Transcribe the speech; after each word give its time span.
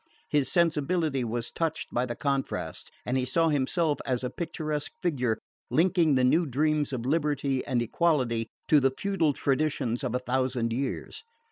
His 0.29 0.51
sensibility 0.51 1.23
was 1.23 1.51
touched 1.51 1.93
by 1.93 2.07
the 2.07 2.15
contrast, 2.15 2.89
and 3.05 3.19
he 3.19 3.23
saw 3.23 3.49
himself 3.49 3.99
as 4.03 4.23
a 4.23 4.31
picturesque 4.31 4.93
figure 5.03 5.37
linking 5.69 6.15
the 6.15 6.23
new 6.23 6.47
dreams 6.47 6.91
of 6.91 7.05
liberty 7.05 7.63
and 7.67 7.83
equality 7.83 8.47
to 8.67 8.79
the 8.79 8.89
feudal 8.97 9.33
traditions 9.33 10.03
of 10.03 10.15
a 10.15 10.23
thousand 10.25 10.73
years. 10.73 11.21